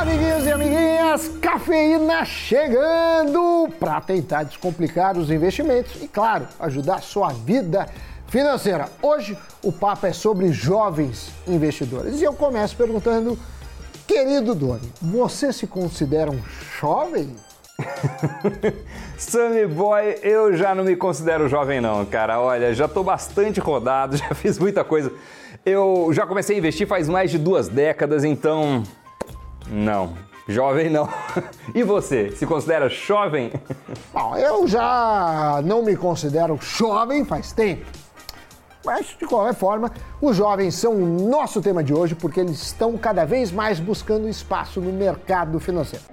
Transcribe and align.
Amiguinhos 0.00 0.46
e 0.46 0.50
amiguinhas, 0.50 1.28
cafeína 1.42 2.24
chegando 2.24 3.68
para 3.78 4.00
tentar 4.00 4.44
descomplicar 4.44 5.18
os 5.18 5.30
investimentos 5.30 6.00
e, 6.00 6.08
claro, 6.08 6.48
ajudar 6.58 6.94
a 6.94 7.00
sua 7.02 7.28
vida 7.34 7.86
financeira. 8.26 8.88
Hoje 9.02 9.36
o 9.62 9.70
papo 9.70 10.06
é 10.06 10.12
sobre 10.14 10.50
jovens 10.54 11.30
investidores 11.46 12.22
e 12.22 12.24
eu 12.24 12.32
começo 12.32 12.74
perguntando, 12.78 13.38
querido 14.06 14.54
Doni, 14.54 14.90
você 15.02 15.52
se 15.52 15.66
considera 15.66 16.30
um 16.30 16.40
jovem? 16.80 17.36
Sammy 19.18 19.66
Boy, 19.66 20.18
eu 20.22 20.56
já 20.56 20.74
não 20.74 20.82
me 20.82 20.96
considero 20.96 21.46
jovem 21.46 21.78
não, 21.78 22.06
cara. 22.06 22.40
Olha, 22.40 22.72
já 22.72 22.88
tô 22.88 23.04
bastante 23.04 23.60
rodado, 23.60 24.16
já 24.16 24.34
fiz 24.34 24.58
muita 24.58 24.82
coisa. 24.82 25.12
Eu 25.62 26.08
já 26.14 26.26
comecei 26.26 26.56
a 26.56 26.58
investir 26.58 26.86
faz 26.86 27.06
mais 27.06 27.30
de 27.30 27.36
duas 27.36 27.68
décadas, 27.68 28.24
então 28.24 28.82
não, 29.70 30.14
jovem 30.48 30.90
não. 30.90 31.08
E 31.74 31.82
você, 31.84 32.32
se 32.32 32.44
considera 32.44 32.88
jovem? 32.88 33.52
Bom, 34.12 34.36
eu 34.36 34.66
já 34.66 35.60
não 35.64 35.84
me 35.84 35.96
considero 35.96 36.58
jovem 36.60 37.24
faz 37.24 37.52
tempo. 37.52 37.86
Mas, 38.84 39.06
de 39.18 39.26
qualquer 39.26 39.54
forma, 39.54 39.92
os 40.20 40.36
jovens 40.36 40.74
são 40.74 40.94
o 40.94 41.28
nosso 41.28 41.60
tema 41.60 41.84
de 41.84 41.94
hoje 41.94 42.14
porque 42.14 42.40
eles 42.40 42.60
estão 42.62 42.96
cada 42.96 43.24
vez 43.24 43.52
mais 43.52 43.78
buscando 43.78 44.28
espaço 44.28 44.80
no 44.80 44.92
mercado 44.92 45.60
financeiro. 45.60 46.04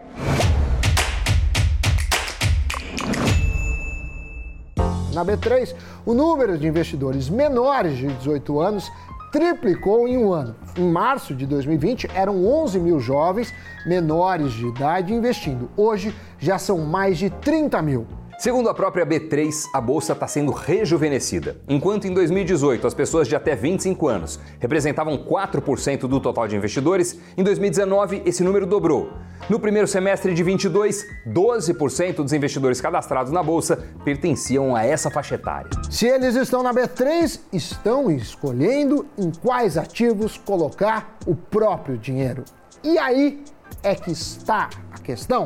Na 5.14 5.26
B3, 5.26 5.73
o 6.05 6.14
número 6.14 6.59
de 6.59 6.67
investidores 6.67 7.28
menores 7.28 7.98
de 7.98 8.05
18 8.08 8.59
anos 8.59 8.92
triplicou 9.38 10.08
em 10.08 10.18
um 10.18 10.34
ano. 10.34 10.55
Em 10.76 10.90
março 10.90 11.36
de 11.36 11.45
2020, 11.45 12.09
eram 12.16 12.44
11 12.44 12.80
mil 12.80 13.00
jovens 13.00 13.54
menores 13.86 14.52
de 14.52 14.66
idade 14.66 15.14
investindo. 15.14 15.70
Hoje, 15.78 16.12
já 16.40 16.58
são 16.58 16.80
mais 16.80 17.20
de 17.20 17.30
30 17.30 17.80
mil. 17.84 18.08
Segundo 18.39 18.67
a 18.67 18.73
própria 18.73 19.06
B3, 19.06 19.52
a 19.73 19.80
bolsa 19.80 20.14
está 20.14 20.28
sendo 20.28 20.52
rejuvenescida. 20.52 21.56
Enquanto 21.67 22.06
em 22.06 22.14
2018 22.16 22.88
as 22.88 22.95
pessoas 22.95 23.28
de 23.28 23.36
até 23.36 23.56
25 23.56 24.08
anos 24.08 24.39
representavam 24.59 25.17
4% 25.17 26.08
do 26.08 26.20
total 26.20 26.48
de 26.48 26.56
investidores, 26.56 27.20
em 27.38 27.44
2019 27.44 28.23
esse 28.26 28.44
número 28.44 28.66
dobrou. 28.66 29.11
No 29.49 29.59
primeiro 29.59 29.88
semestre 29.88 30.33
de 30.33 30.43
22, 30.43 31.05
12% 31.25 32.16
dos 32.16 32.33
investidores 32.33 32.81
cadastrados 32.81 33.31
na 33.31 33.41
bolsa 33.41 33.81
pertenciam 34.03 34.75
a 34.75 34.83
essa 34.83 35.09
faixa 35.09 35.35
etária. 35.35 35.69
Se 35.89 36.05
eles 36.05 36.35
estão 36.35 36.61
na 36.61 36.73
B3, 36.73 37.39
estão 37.53 38.11
escolhendo 38.11 39.05
em 39.17 39.31
quais 39.31 39.77
ativos 39.77 40.38
colocar 40.38 41.17
o 41.25 41.33
próprio 41.33 41.97
dinheiro. 41.97 42.43
E 42.83 42.97
aí 42.97 43.43
é 43.83 43.95
que 43.95 44.11
está 44.11 44.69
a 44.91 44.99
questão. 44.99 45.45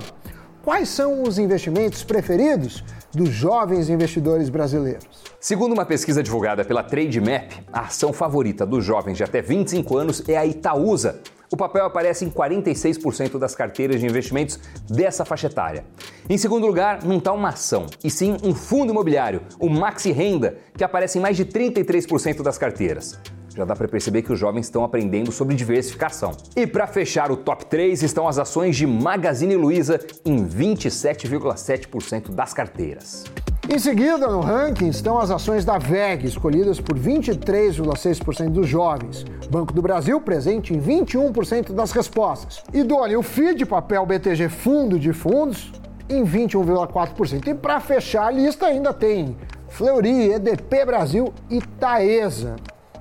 Quais 0.64 0.90
são 0.90 1.24
os 1.24 1.38
investimentos 1.38 2.04
preferidos 2.04 2.84
dos 3.14 3.30
jovens 3.30 3.90
investidores 3.90 4.50
brasileiros? 4.50 5.06
Segundo 5.40 5.74
uma 5.74 5.86
pesquisa 5.86 6.22
divulgada 6.22 6.64
pela 6.64 6.84
Trademap, 6.84 7.52
a 7.72 7.82
ação 7.82 8.14
favorita 8.14 8.66
dos 8.66 8.84
jovens 8.84 9.18
de 9.18 9.24
até 9.24 9.42
25 9.42 9.98
anos 9.98 10.24
é 10.28 10.38
a 10.38 10.46
Itaúsa. 10.46 11.22
O 11.52 11.58
papel 11.58 11.86
aparece 11.86 12.24
em 12.24 12.30
46% 12.30 13.38
das 13.38 13.54
carteiras 13.54 14.00
de 14.00 14.06
investimentos 14.06 14.58
dessa 14.90 15.26
faixa 15.26 15.48
etária. 15.48 15.84
Em 16.30 16.38
segundo 16.38 16.66
lugar, 16.66 17.04
não 17.04 17.18
está 17.18 17.34
uma 17.34 17.50
ação, 17.50 17.88
e 18.04 18.10
sim 18.10 18.38
um 18.44 18.56
fundo 18.56 18.92
imobiliário, 18.92 19.42
o 19.60 19.70
Maxi 19.70 20.12
Renda, 20.12 20.58
que 20.78 20.84
aparece 20.84 21.18
em 21.18 21.22
mais 21.22 21.36
de 21.36 21.46
33% 21.46 22.42
das 22.42 22.58
carteiras 22.58 23.20
já 23.56 23.66
dá 23.66 23.76
para 23.76 23.88
perceber 23.88 24.22
que 24.22 24.32
os 24.32 24.40
jovens 24.40 24.66
estão 24.66 24.84
aprendendo 24.84 25.32
sobre 25.32 25.56
diversificação. 25.56 26.32
E 26.56 26.66
para 26.66 26.88
fechar 26.88 27.32
o 27.32 27.38
top 27.38 27.66
3 27.66 28.02
estão 28.04 28.28
as 28.28 28.38
ações 28.38 28.76
de 28.76 28.88
Magazine 28.88 29.56
Luiza 29.56 30.00
em 30.26 30.46
27,7% 30.46 32.32
das 32.32 32.54
carteiras. 32.54 33.26
Em 33.70 33.78
seguida, 33.78 34.28
no 34.28 34.42
ranking, 34.42 34.90
estão 34.90 35.20
as 35.20 35.30
ações 35.30 35.64
da 35.64 35.78
VEG, 35.78 36.26
escolhidas 36.26 36.80
por 36.82 36.98
23,6% 36.98 38.50
dos 38.50 38.68
jovens. 38.68 39.24
Banco 39.50 39.72
do 39.72 39.82
Brasil, 39.82 40.20
presente 40.20 40.74
em 40.74 40.82
21% 40.82 41.72
das 41.72 41.92
respostas. 41.92 42.64
E 42.74 42.84
Doni, 42.84 43.16
o 43.16 43.22
FII 43.22 43.66
papel 43.66 44.06
BTG 44.06 44.50
Fundo 44.50 44.98
de 44.98 45.14
Fundos, 45.14 45.72
em 46.10 46.26
21,4%. 46.26 47.48
E 47.48 47.54
para 47.54 47.80
fechar 47.80 48.28
a 48.28 48.32
lista, 48.32 48.66
ainda 48.66 48.92
tem 48.94 49.38
Fleury, 49.70 50.32
EDP 50.32 50.86
Brasil 50.86 51.34
e 51.50 51.62
Taesa 51.62 52.56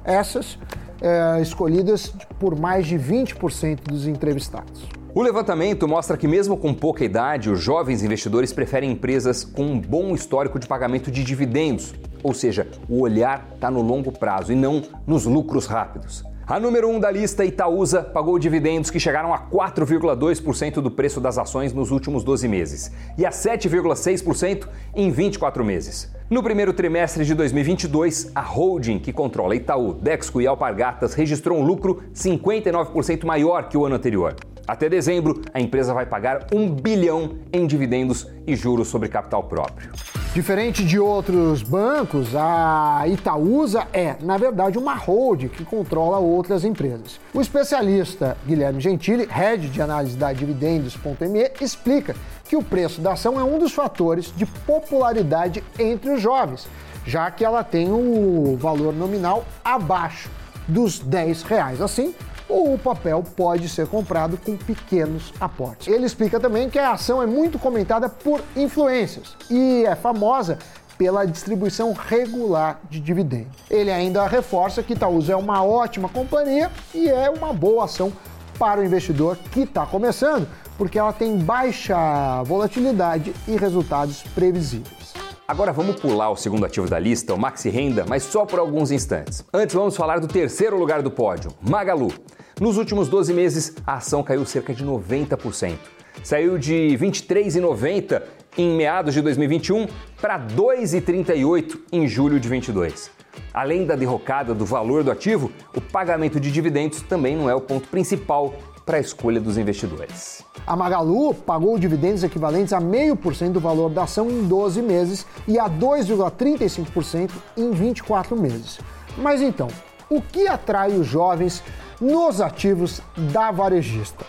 essas 0.04 0.58
é, 1.00 1.40
escolhidas 1.40 2.12
por 2.38 2.58
mais 2.58 2.86
de 2.86 2.96
20% 2.96 3.80
dos 3.84 4.06
entrevistados. 4.06 4.82
O 5.12 5.22
levantamento 5.22 5.88
mostra 5.88 6.16
que, 6.16 6.28
mesmo 6.28 6.56
com 6.56 6.72
pouca 6.72 7.04
idade, 7.04 7.50
os 7.50 7.60
jovens 7.60 8.02
investidores 8.04 8.52
preferem 8.52 8.92
empresas 8.92 9.44
com 9.44 9.64
um 9.64 9.80
bom 9.80 10.14
histórico 10.14 10.56
de 10.58 10.68
pagamento 10.68 11.10
de 11.10 11.24
dividendos, 11.24 11.92
ou 12.22 12.32
seja, 12.32 12.68
o 12.88 13.00
olhar 13.00 13.48
está 13.54 13.70
no 13.70 13.82
longo 13.82 14.12
prazo 14.12 14.52
e 14.52 14.56
não 14.56 14.82
nos 15.06 15.24
lucros 15.24 15.66
rápidos. 15.66 16.22
A 16.50 16.58
número 16.58 16.88
1 16.88 16.96
um 16.96 16.98
da 16.98 17.08
lista, 17.12 17.44
Itaúsa, 17.44 18.02
pagou 18.02 18.36
dividendos 18.36 18.90
que 18.90 18.98
chegaram 18.98 19.32
a 19.32 19.38
4,2% 19.38 20.80
do 20.80 20.90
preço 20.90 21.20
das 21.20 21.38
ações 21.38 21.72
nos 21.72 21.92
últimos 21.92 22.24
12 22.24 22.48
meses 22.48 22.90
e 23.16 23.24
a 23.24 23.30
7,6% 23.30 24.66
em 24.92 25.12
24 25.12 25.64
meses. 25.64 26.12
No 26.28 26.42
primeiro 26.42 26.72
trimestre 26.72 27.24
de 27.24 27.36
2022, 27.36 28.32
a 28.34 28.40
holding 28.40 28.98
que 28.98 29.12
controla 29.12 29.54
Itaú, 29.54 29.94
Dexco 29.94 30.40
e 30.40 30.46
Alpargatas 30.48 31.14
registrou 31.14 31.56
um 31.56 31.62
lucro 31.62 32.02
59% 32.12 33.24
maior 33.24 33.68
que 33.68 33.78
o 33.78 33.86
ano 33.86 33.94
anterior. 33.94 34.34
Até 34.70 34.88
dezembro, 34.88 35.42
a 35.53 35.60
empresa 35.60 35.92
vai 35.92 36.06
pagar 36.06 36.47
um 36.54 36.70
bilhão 36.70 37.38
em 37.53 37.66
dividendos 37.66 38.28
e 38.47 38.54
juros 38.54 38.86
sobre 38.86 39.08
capital 39.08 39.42
próprio. 39.42 39.91
Diferente 40.32 40.84
de 40.84 40.97
outros 40.97 41.60
bancos, 41.60 42.36
a 42.36 43.03
Itaúsa 43.09 43.88
é, 43.92 44.14
na 44.20 44.38
verdade, 44.38 44.78
uma 44.78 44.94
holding 44.94 45.48
que 45.48 45.64
controla 45.64 46.19
outras 46.19 46.64
empresas. 46.64 47.19
O 47.34 47.41
especialista 47.41 48.36
Guilherme 48.47 48.80
Gentili, 48.80 49.26
head 49.28 49.69
de 49.69 49.82
análise 49.82 50.16
da 50.16 50.32
Dividendos.me, 50.32 51.50
explica 51.60 52.14
que 52.48 52.54
o 52.54 52.62
preço 52.62 53.00
da 53.00 53.14
ação 53.14 53.41
é 53.41 53.42
um 53.42 53.59
dos 53.59 53.72
fatores 53.72 54.32
de 54.36 54.47
popularidade 54.47 55.64
entre 55.80 56.10
os 56.10 56.22
jovens, 56.22 56.69
já 57.04 57.28
que 57.28 57.44
ela 57.44 57.64
tem 57.64 57.91
o 57.91 58.56
valor 58.56 58.94
nominal 58.94 59.44
abaixo 59.64 60.30
dos 60.69 61.00
10 61.00 61.42
reais. 61.42 61.80
Assim, 61.80 62.14
ou 62.50 62.74
o 62.74 62.78
papel 62.78 63.24
pode 63.36 63.68
ser 63.68 63.86
comprado 63.86 64.36
com 64.36 64.56
pequenos 64.56 65.32
aportes. 65.40 65.86
Ele 65.86 66.04
explica 66.04 66.40
também 66.40 66.68
que 66.68 66.78
a 66.78 66.92
ação 66.92 67.22
é 67.22 67.26
muito 67.26 67.58
comentada 67.58 68.08
por 68.08 68.42
influências 68.56 69.36
e 69.48 69.84
é 69.86 69.94
famosa 69.94 70.58
pela 70.98 71.24
distribuição 71.24 71.94
regular 71.94 72.78
de 72.90 73.00
dividendos. 73.00 73.56
Ele 73.70 73.90
ainda 73.90 74.26
reforça 74.26 74.82
que 74.82 74.92
Itaúsa 74.92 75.32
é 75.32 75.36
uma 75.36 75.64
ótima 75.64 76.10
companhia 76.10 76.70
e 76.94 77.08
é 77.08 77.30
uma 77.30 77.54
boa 77.54 77.86
ação 77.86 78.12
para 78.58 78.80
o 78.80 78.84
investidor 78.84 79.38
que 79.50 79.60
está 79.60 79.86
começando, 79.86 80.46
porque 80.76 80.98
ela 80.98 81.14
tem 81.14 81.38
baixa 81.38 82.42
volatilidade 82.42 83.32
e 83.48 83.56
resultados 83.56 84.22
previsíveis. 84.34 85.09
Agora 85.50 85.72
vamos 85.72 85.96
pular 85.96 86.30
o 86.30 86.36
segundo 86.36 86.64
ativo 86.64 86.88
da 86.88 86.96
lista, 86.96 87.34
o 87.34 87.36
Maxi 87.36 87.70
Renda, 87.70 88.04
mas 88.08 88.22
só 88.22 88.46
por 88.46 88.60
alguns 88.60 88.92
instantes. 88.92 89.44
Antes 89.52 89.74
vamos 89.74 89.96
falar 89.96 90.20
do 90.20 90.28
terceiro 90.28 90.78
lugar 90.78 91.02
do 91.02 91.10
pódio, 91.10 91.50
Magalu. 91.60 92.12
Nos 92.60 92.76
últimos 92.76 93.08
12 93.08 93.34
meses, 93.34 93.74
a 93.84 93.94
ação 93.94 94.22
caiu 94.22 94.46
cerca 94.46 94.72
de 94.72 94.86
90%. 94.86 95.76
Saiu 96.22 96.56
de 96.56 96.96
23,90 96.96 98.22
em 98.56 98.76
meados 98.76 99.12
de 99.12 99.20
2021 99.22 99.88
para 100.20 100.38
2,38 100.38 101.80
em 101.90 102.06
julho 102.06 102.38
de 102.38 102.48
22. 102.48 103.10
Além 103.52 103.84
da 103.84 103.96
derrocada 103.96 104.54
do 104.54 104.64
valor 104.64 105.02
do 105.02 105.10
ativo, 105.10 105.50
o 105.74 105.80
pagamento 105.80 106.38
de 106.38 106.52
dividendos 106.52 107.02
também 107.02 107.34
não 107.34 107.50
é 107.50 107.54
o 107.56 107.60
ponto 107.60 107.88
principal 107.88 108.54
para 108.90 108.96
a 108.96 109.00
escolha 109.00 109.40
dos 109.40 109.56
investidores. 109.56 110.44
A 110.66 110.74
Magalu 110.74 111.32
pagou 111.32 111.78
dividendos 111.78 112.24
equivalentes 112.24 112.72
a 112.72 112.80
0,5% 112.80 113.53
do 113.53 113.60
valor 113.60 113.88
da 113.88 114.03
ação 114.03 114.28
em 114.28 114.42
12 114.42 114.82
meses 114.82 115.24
e 115.47 115.60
a 115.60 115.70
2,35% 115.70 117.30
em 117.56 117.70
24 117.70 118.36
meses. 118.36 118.80
Mas 119.16 119.42
então, 119.42 119.68
o 120.10 120.20
que 120.20 120.48
atrai 120.48 120.91
os 120.91 121.06
jovens 121.06 121.62
nos 122.00 122.41
ativos 122.41 123.00
da 123.32 123.53
varejista? 123.53 124.26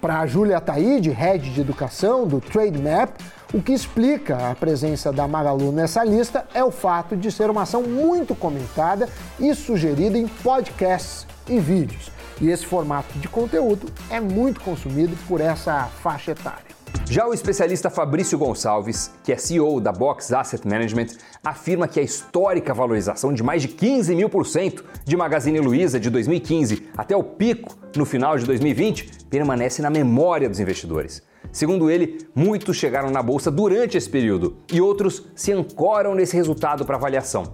Para 0.00 0.20
a 0.20 0.26
Júlia 0.26 0.62
Taide, 0.62 1.10
head 1.10 1.52
de 1.52 1.60
educação 1.60 2.26
do 2.26 2.40
TradeMap, 2.40 3.10
o 3.52 3.60
que 3.60 3.72
explica 3.72 4.50
a 4.50 4.54
presença 4.54 5.12
da 5.12 5.28
Magalu 5.28 5.72
nessa 5.72 6.02
lista 6.02 6.46
é 6.54 6.64
o 6.64 6.70
fato 6.70 7.14
de 7.14 7.30
ser 7.30 7.50
uma 7.50 7.62
ação 7.62 7.82
muito 7.82 8.34
comentada 8.34 9.10
e 9.38 9.54
sugerida 9.54 10.16
em 10.16 10.26
podcasts 10.26 11.26
e 11.46 11.58
vídeos. 11.58 12.10
E 12.40 12.48
esse 12.48 12.64
formato 12.64 13.18
de 13.18 13.28
conteúdo 13.28 13.86
é 14.08 14.18
muito 14.18 14.60
consumido 14.60 15.16
por 15.28 15.40
essa 15.40 15.84
faixa 15.84 16.32
etária. 16.32 16.70
Já 17.08 17.26
o 17.26 17.34
especialista 17.34 17.90
Fabrício 17.90 18.38
Gonçalves, 18.38 19.10
que 19.24 19.32
é 19.32 19.36
CEO 19.36 19.80
da 19.80 19.90
Box 19.90 20.32
Asset 20.32 20.66
Management, 20.66 21.08
afirma 21.44 21.88
que 21.88 21.98
a 21.98 22.02
histórica 22.02 22.72
valorização 22.72 23.32
de 23.32 23.42
mais 23.42 23.62
de 23.62 23.68
15 23.68 24.14
mil 24.14 24.28
por 24.28 24.46
cento 24.46 24.84
de 25.04 25.16
Magazine 25.16 25.58
Luiza 25.60 25.98
de 25.98 26.08
2015 26.08 26.88
até 26.96 27.16
o 27.16 27.22
pico 27.24 27.76
no 27.96 28.04
final 28.04 28.38
de 28.38 28.46
2020 28.46 29.26
permanece 29.28 29.82
na 29.82 29.90
memória 29.90 30.48
dos 30.48 30.60
investidores. 30.60 31.22
Segundo 31.52 31.90
ele, 31.90 32.28
muitos 32.32 32.76
chegaram 32.76 33.10
na 33.10 33.22
bolsa 33.22 33.50
durante 33.50 33.96
esse 33.96 34.08
período 34.08 34.58
e 34.72 34.80
outros 34.80 35.26
se 35.34 35.52
ancoram 35.52 36.14
nesse 36.14 36.36
resultado 36.36 36.84
para 36.84 36.96
avaliação. 36.96 37.52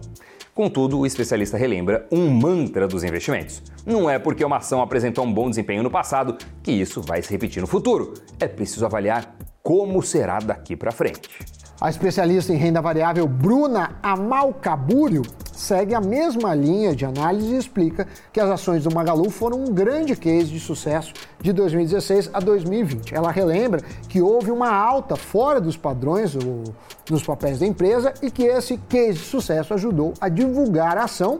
Contudo, 0.56 1.00
o 1.00 1.04
especialista 1.04 1.58
relembra 1.58 2.06
um 2.10 2.30
mantra 2.30 2.88
dos 2.88 3.04
investimentos. 3.04 3.62
Não 3.84 4.08
é 4.08 4.18
porque 4.18 4.42
uma 4.42 4.56
ação 4.56 4.80
apresentou 4.80 5.22
um 5.22 5.30
bom 5.30 5.50
desempenho 5.50 5.82
no 5.82 5.90
passado 5.90 6.38
que 6.62 6.72
isso 6.72 7.02
vai 7.02 7.20
se 7.20 7.30
repetir 7.30 7.60
no 7.60 7.66
futuro. 7.66 8.14
É 8.40 8.48
preciso 8.48 8.86
avaliar 8.86 9.36
como 9.62 10.02
será 10.02 10.38
daqui 10.38 10.74
para 10.74 10.90
frente. 10.90 11.28
A 11.78 11.90
especialista 11.90 12.54
em 12.54 12.56
renda 12.56 12.80
variável 12.80 13.28
Bruna 13.28 13.98
Amalcabúrio 14.02 15.20
segue 15.56 15.94
a 15.94 16.00
mesma 16.00 16.54
linha 16.54 16.94
de 16.94 17.04
análise 17.04 17.54
e 17.54 17.58
explica 17.58 18.06
que 18.32 18.38
as 18.38 18.48
ações 18.48 18.84
do 18.84 18.94
Magalu 18.94 19.30
foram 19.30 19.64
um 19.64 19.72
grande 19.72 20.14
case 20.14 20.50
de 20.50 20.60
sucesso 20.60 21.12
de 21.40 21.52
2016 21.52 22.30
a 22.32 22.38
2020. 22.38 23.14
Ela 23.14 23.30
relembra 23.30 23.80
que 24.08 24.20
houve 24.20 24.50
uma 24.50 24.70
alta 24.70 25.16
fora 25.16 25.60
dos 25.60 25.76
padrões 25.76 26.36
nos 27.10 27.22
papéis 27.22 27.58
da 27.58 27.66
empresa 27.66 28.12
e 28.22 28.30
que 28.30 28.44
esse 28.44 28.76
case 28.88 29.18
de 29.18 29.24
sucesso 29.24 29.72
ajudou 29.74 30.12
a 30.20 30.28
divulgar 30.28 30.98
a 30.98 31.04
ação 31.04 31.38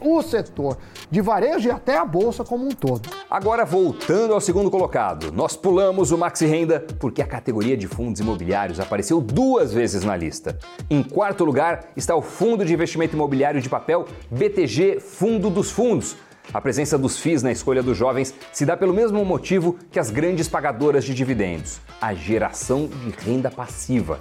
o 0.00 0.22
setor 0.22 0.78
de 1.10 1.20
varejo 1.20 1.68
e 1.68 1.70
até 1.70 1.96
a 1.96 2.04
bolsa 2.04 2.44
como 2.44 2.66
um 2.66 2.70
todo. 2.70 3.15
Agora, 3.28 3.64
voltando 3.64 4.32
ao 4.32 4.40
segundo 4.40 4.70
colocado, 4.70 5.32
nós 5.32 5.56
pulamos 5.56 6.12
o 6.12 6.18
Maxi 6.18 6.46
Renda 6.46 6.86
porque 7.00 7.20
a 7.20 7.26
categoria 7.26 7.76
de 7.76 7.88
fundos 7.88 8.20
imobiliários 8.20 8.78
apareceu 8.78 9.20
duas 9.20 9.72
vezes 9.72 10.04
na 10.04 10.16
lista. 10.16 10.56
Em 10.88 11.02
quarto 11.02 11.44
lugar 11.44 11.88
está 11.96 12.14
o 12.14 12.22
Fundo 12.22 12.64
de 12.64 12.72
Investimento 12.72 13.16
Imobiliário 13.16 13.60
de 13.60 13.68
Papel 13.68 14.06
BTG 14.30 15.00
Fundo 15.00 15.50
dos 15.50 15.72
Fundos. 15.72 16.16
A 16.54 16.60
presença 16.60 16.96
dos 16.96 17.18
FIIs 17.18 17.42
na 17.42 17.50
escolha 17.50 17.82
dos 17.82 17.96
jovens 17.96 18.32
se 18.52 18.64
dá 18.64 18.76
pelo 18.76 18.94
mesmo 18.94 19.24
motivo 19.24 19.76
que 19.90 19.98
as 19.98 20.08
grandes 20.08 20.46
pagadoras 20.46 21.04
de 21.04 21.12
dividendos: 21.12 21.80
a 22.00 22.14
geração 22.14 22.86
de 22.86 23.10
renda 23.10 23.50
passiva. 23.50 24.20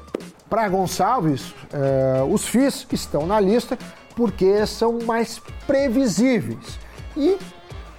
Para 0.50 0.68
Gonçalves, 0.68 1.54
eh, 1.72 2.24
os 2.28 2.48
FIIs 2.48 2.88
estão 2.92 3.28
na 3.28 3.40
lista 3.40 3.78
porque 4.16 4.66
são 4.66 4.98
mais 5.06 5.40
previsíveis 5.68 6.80
e, 7.16 7.38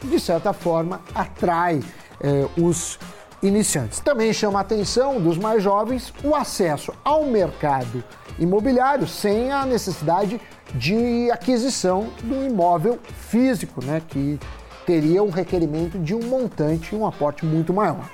de 0.06 0.18
certa 0.20 0.52
forma, 0.52 1.00
atrai 1.14 1.82
eh, 2.20 2.46
os 2.56 2.98
iniciantes. 3.42 4.00
Também 4.00 4.32
chama 4.32 4.58
a 4.58 4.62
atenção 4.62 5.20
dos 5.20 5.36
mais 5.36 5.62
jovens 5.62 6.12
o 6.24 6.34
acesso 6.34 6.92
ao 7.04 7.24
mercado 7.24 8.02
imobiliário 8.38 9.06
sem 9.06 9.50
a 9.52 9.64
necessidade 9.64 10.40
de 10.74 11.30
aquisição 11.30 12.08
de 12.22 12.32
um 12.32 12.44
imóvel 12.44 12.98
físico, 13.28 13.84
né, 13.84 14.02
que 14.06 14.38
teria 14.84 15.22
um 15.22 15.30
requerimento 15.30 15.98
de 15.98 16.14
um 16.14 16.22
montante 16.22 16.94
e 16.94 16.98
um 16.98 17.06
aporte 17.06 17.44
muito 17.44 17.72
maior. 17.72 18.08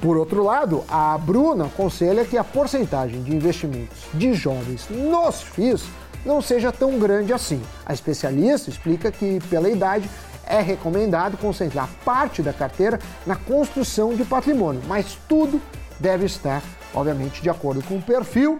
Por 0.00 0.16
outro 0.16 0.44
lado, 0.44 0.84
a 0.88 1.18
Bruna 1.18 1.66
aconselha 1.66 2.24
que 2.24 2.38
a 2.38 2.44
porcentagem 2.44 3.22
de 3.22 3.34
investimentos 3.34 4.06
de 4.14 4.32
jovens 4.32 4.86
nos 4.88 5.42
FIIs 5.42 5.84
não 6.24 6.40
seja 6.40 6.70
tão 6.70 6.98
grande 6.98 7.32
assim. 7.32 7.60
A 7.84 7.92
especialista 7.92 8.70
explica 8.70 9.10
que, 9.10 9.40
pela 9.50 9.68
idade, 9.68 10.08
é 10.48 10.60
recomendado 10.60 11.36
concentrar 11.36 11.88
parte 12.04 12.42
da 12.42 12.52
carteira 12.52 12.98
na 13.26 13.36
construção 13.36 14.14
de 14.14 14.24
patrimônio, 14.24 14.80
mas 14.88 15.18
tudo 15.28 15.60
deve 16.00 16.24
estar, 16.24 16.62
obviamente, 16.94 17.42
de 17.42 17.50
acordo 17.50 17.82
com 17.82 17.96
o 17.96 18.02
perfil 18.02 18.58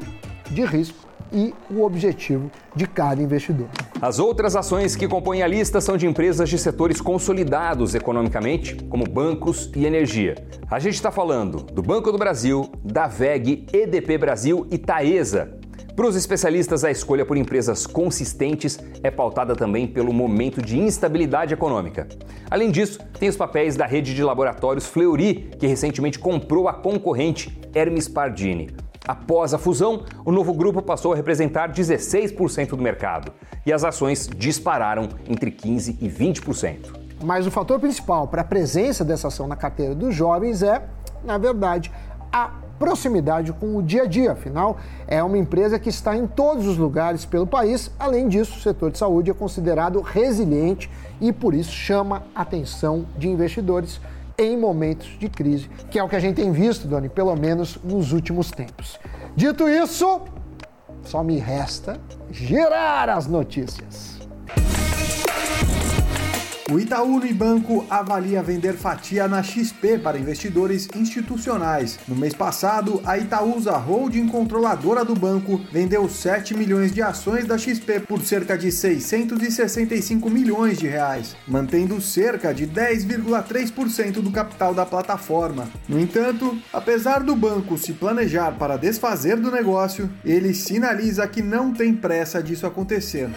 de 0.51 0.65
risco 0.65 1.09
e 1.33 1.55
o 1.71 1.83
objetivo 1.83 2.51
de 2.75 2.87
cada 2.87 3.23
investidor. 3.23 3.69
As 4.01 4.19
outras 4.19 4.57
ações 4.57 4.97
que 4.97 5.09
compõem 5.09 5.43
a 5.43 5.47
lista 5.47 5.81
são 5.81 5.97
de 5.97 6.07
empresas 6.07 6.49
de 6.49 6.57
setores 6.59 7.01
consolidados 7.01 7.95
economicamente, 7.95 8.77
como 8.85 9.05
bancos 9.05 9.71
e 9.75 9.85
energia. 9.85 10.37
A 10.71 10.79
gente 10.79 10.95
está 10.95 11.11
falando 11.11 11.65
do 11.65 11.83
Banco 11.83 12.13
do 12.13 12.19
Brasil, 12.19 12.71
da 12.83 13.07
VEG, 13.07 13.67
EDP 13.73 14.17
Brasil 14.19 14.67
e 14.71 14.79
Taesa, 14.79 15.58
para 15.99 16.07
os 16.07 16.15
especialistas, 16.15 16.85
a 16.85 16.93
escolha 16.93 17.27
por 17.27 17.37
empresas 17.37 17.85
consistentes 17.85 18.79
é 19.03 19.11
pautada 19.11 19.57
também 19.57 19.85
pelo 19.85 20.13
momento 20.13 20.63
de 20.63 20.79
instabilidade 20.79 21.53
econômica. 21.53 22.07
Além 22.49 22.71
disso, 22.71 23.01
tem 23.19 23.29
os 23.29 23.37
papéis 23.37 23.75
da 23.75 23.85
rede 23.85 24.15
de 24.15 24.23
laboratórios 24.23 24.87
Fleury, 24.87 25.51
que 25.59 25.67
recentemente 25.67 26.17
comprou 26.17 26.69
a 26.69 26.73
concorrente 26.73 27.61
Hermes 27.75 28.07
Pardini. 28.07 28.71
Após 29.09 29.53
a 29.53 29.59
fusão, 29.59 30.05
o 30.25 30.31
novo 30.31 30.55
grupo 30.55 30.81
passou 30.81 31.15
a 31.15 31.17
representar 31.17 31.73
16% 31.73 32.69
do 32.69 32.79
mercado 32.79 33.33
e 33.67 33.73
as 33.73 33.83
ações 33.83 34.31
dispararam 34.37 35.09
entre 35.29 35.51
15% 35.51 35.97
e 36.01 36.09
20%. 36.09 36.95
Mas 37.25 37.45
o 37.45 37.51
fator 37.51 37.81
principal 37.81 38.29
para 38.29 38.43
a 38.43 38.45
presença 38.45 39.05
dessa 39.05 39.27
ação 39.27 39.49
na 39.49 39.57
carteira 39.57 39.97
dos 39.97 40.15
jovens 40.15 40.63
é, 40.63 40.81
na 41.25 41.39
verdade, 41.39 41.91
a 42.33 42.68
proximidade 42.79 43.53
com 43.53 43.77
o 43.77 43.83
dia 43.83 44.03
a 44.03 44.07
dia. 44.07 44.33
Afinal, 44.33 44.79
é 45.07 45.23
uma 45.23 45.37
empresa 45.37 45.79
que 45.79 45.89
está 45.89 46.17
em 46.17 46.27
todos 46.27 46.67
os 46.67 46.77
lugares 46.77 47.25
pelo 47.25 47.47
país. 47.47 47.91
Além 47.99 48.29
disso, 48.29 48.59
o 48.59 48.61
setor 48.61 48.91
de 48.91 48.99
saúde 48.99 49.31
é 49.31 49.35
considerado 49.35 50.01
resiliente 50.01 50.91
e 51.21 51.33
por 51.33 51.55
isso 51.55 51.73
chama 51.73 52.23
a 52.35 52.43
atenção 52.43 53.07
de 53.17 53.29
investidores 53.29 54.01
em 54.39 54.57
momentos 54.57 55.09
de 55.19 55.29
crise, 55.29 55.69
que 55.91 55.99
é 55.99 56.03
o 56.03 56.09
que 56.09 56.15
a 56.15 56.21
gente 56.21 56.37
tem 56.37 56.53
visto, 56.53 56.87
Doni, 56.87 57.09
pelo 57.09 57.35
menos 57.35 57.77
nos 57.83 58.13
últimos 58.13 58.53
tempos. 58.53 58.99
Dito 59.35 59.69
isso, 59.69 60.21
só 61.03 61.25
me 61.25 61.39
resta 61.39 61.99
girar 62.31 63.09
as 63.09 63.27
notícias. 63.27 64.18
O 66.71 66.79
Itaú 66.79 67.17
Unibanco 67.17 67.87
avalia 67.89 68.43
vender 68.43 68.75
fatia 68.75 69.27
na 69.27 69.43
XP 69.43 70.01
para 70.01 70.19
investidores 70.19 70.87
institucionais. 70.95 71.99
No 72.07 72.15
mês 72.15 72.35
passado, 72.35 73.01
a 73.07 73.17
Itaúsa 73.17 73.75
Holding, 73.79 74.29
controladora 74.29 75.03
do 75.03 75.15
banco, 75.15 75.59
vendeu 75.73 76.07
7 76.11 76.55
milhões 76.55 76.93
de 76.93 77.01
ações 77.01 77.47
da 77.47 77.57
XP 77.57 78.01
por 78.01 78.21
cerca 78.21 78.59
de 78.59 78.71
665 78.71 80.29
milhões 80.29 80.77
de 80.77 80.87
reais, 80.87 81.35
mantendo 81.47 82.03
cerca 82.03 82.53
de 82.53 82.67
10,3% 82.67 84.21
do 84.21 84.31
capital 84.31 84.75
da 84.75 84.85
plataforma. 84.85 85.71
No 85.89 85.99
entanto, 85.99 86.59
apesar 86.71 87.21
do 87.21 87.35
banco 87.35 87.79
se 87.79 87.95
planejar 87.95 88.59
para 88.59 88.77
desfazer 88.77 89.37
do 89.37 89.51
negócio, 89.51 90.11
ele 90.23 90.53
sinaliza 90.53 91.27
que 91.27 91.41
não 91.41 91.73
tem 91.73 91.95
pressa 91.95 92.43
disso 92.43 92.67
acontecer. 92.67 93.31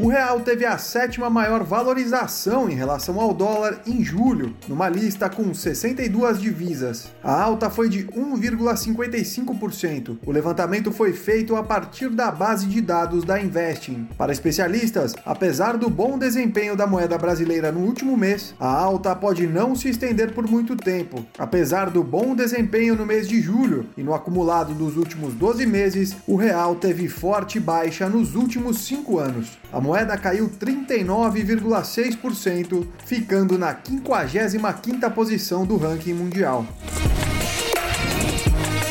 O 0.00 0.06
real 0.06 0.38
teve 0.40 0.64
a 0.64 0.78
sétima 0.78 1.28
maior 1.28 1.64
valorização 1.64 2.70
em 2.70 2.74
relação 2.74 3.20
ao 3.20 3.34
dólar 3.34 3.80
em 3.84 4.04
julho, 4.04 4.54
numa 4.68 4.88
lista 4.88 5.28
com 5.28 5.52
62 5.52 6.40
divisas. 6.40 7.08
A 7.22 7.42
alta 7.42 7.68
foi 7.68 7.88
de 7.88 8.06
1,55%. 8.06 10.18
O 10.24 10.30
levantamento 10.30 10.92
foi 10.92 11.12
feito 11.12 11.56
a 11.56 11.64
partir 11.64 12.10
da 12.10 12.30
base 12.30 12.66
de 12.66 12.80
dados 12.80 13.24
da 13.24 13.42
Investing. 13.42 14.06
Para 14.16 14.30
especialistas, 14.30 15.16
apesar 15.26 15.76
do 15.76 15.90
bom 15.90 16.16
desempenho 16.16 16.76
da 16.76 16.86
moeda 16.86 17.18
brasileira 17.18 17.72
no 17.72 17.80
último 17.80 18.16
mês, 18.16 18.54
a 18.60 18.68
alta 18.68 19.16
pode 19.16 19.48
não 19.48 19.74
se 19.74 19.88
estender 19.88 20.32
por 20.32 20.48
muito 20.48 20.76
tempo. 20.76 21.26
Apesar 21.36 21.90
do 21.90 22.04
bom 22.04 22.36
desempenho 22.36 22.94
no 22.94 23.04
mês 23.04 23.26
de 23.26 23.40
julho 23.40 23.86
e 23.96 24.04
no 24.04 24.14
acumulado 24.14 24.74
dos 24.74 24.96
últimos 24.96 25.34
12 25.34 25.66
meses, 25.66 26.14
o 26.24 26.36
real 26.36 26.76
teve 26.76 27.08
forte 27.08 27.58
baixa 27.58 28.08
nos 28.08 28.36
últimos 28.36 28.86
5 28.86 29.18
anos. 29.18 29.58
A 29.72 29.87
moeda 29.88 30.16
caiu 30.18 30.50
39,6%, 30.50 32.86
ficando 33.06 33.56
na 33.56 33.74
55ª 33.74 35.10
posição 35.10 35.64
do 35.64 35.78
ranking 35.78 36.12
mundial. 36.12 36.66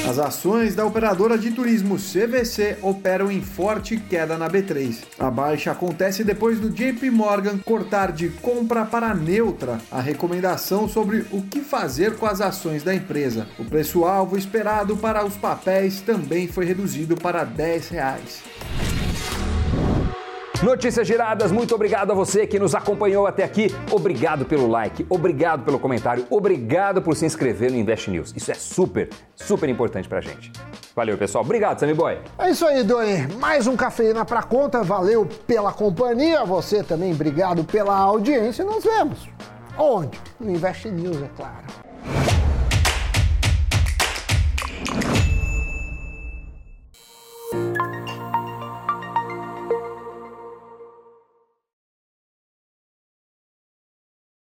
As 0.10 0.18
ações 0.18 0.74
da 0.74 0.84
operadora 0.84 1.38
de 1.38 1.52
turismo 1.52 1.98
CVC 1.98 2.80
operam 2.82 3.32
em 3.32 3.44
forte 3.44 3.98
queda 3.98 4.40
na 4.40 4.50
B3. 4.50 5.04
A 5.20 5.30
baixa 5.30 5.70
acontece 5.70 6.24
depois 6.24 6.60
do 6.60 6.72
JP 6.72 7.12
Morgan 7.12 7.60
cortar 7.60 8.12
de 8.12 8.30
compra 8.30 8.84
para 8.84 9.14
neutra 9.14 9.78
a 9.92 10.02
recomendação 10.02 10.90
sobre 10.90 11.28
o 11.30 11.44
que 11.44 11.60
fazer 11.60 12.16
com 12.16 12.26
as 12.26 12.42
ações 12.42 12.82
da 12.82 12.96
empresa. 12.96 13.48
O 13.60 13.66
preço-alvo 13.66 14.36
esperado 14.36 14.98
para 14.98 15.24
os 15.24 15.36
papéis 15.36 16.02
também 16.02 16.48
foi 16.48 16.66
reduzido 16.66 17.16
para 17.16 17.44
10 17.44 17.90
reais. 17.90 18.42
Notícias 20.64 21.06
giradas, 21.08 21.52
muito 21.52 21.76
obrigado 21.76 22.12
a 22.12 22.16
você 22.16 22.48
que 22.48 22.58
nos 22.58 22.74
acompanhou 22.74 23.28
até 23.28 23.44
aqui. 23.44 23.68
Obrigado 23.92 24.44
pelo 24.44 24.68
like, 24.68 25.06
obrigado 25.08 25.64
pelo 25.64 25.78
comentário, 25.78 26.26
obrigado 26.32 27.00
por 27.00 27.16
se 27.16 27.28
inscrever 27.28 27.72
no 27.72 27.78
Invest 27.78 28.10
News. 28.10 28.34
Isso 28.36 28.50
é 28.50 28.56
super, 28.56 29.08
super 29.36 29.70
importante 29.70 30.10
pra 30.10 30.20
gente. 30.20 30.52
Valeu, 30.96 31.16
pessoal. 31.16 31.44
Obrigado, 31.44 31.80
Sammy 31.80 31.94
Boy. 31.94 32.18
É 32.40 32.50
isso 32.50 32.66
aí, 32.66 32.84
Doni. 32.84 33.28
Mais 33.36 33.68
um 33.68 33.76
cafeína 33.76 34.26
pra 34.26 34.42
conta. 34.42 34.82
Valeu 34.82 35.28
pela 35.46 35.72
companhia. 35.72 36.44
Você 36.44 36.82
também, 36.82 37.14
obrigado 37.14 37.64
pela 37.64 37.96
audiência. 37.96 38.66
Nos 38.66 38.84
vemos. 38.84 39.30
Onde? 39.78 40.20
No 40.40 40.50
Invest 40.50 40.90
News, 40.90 41.22
é 41.22 41.30
claro. 41.38 41.87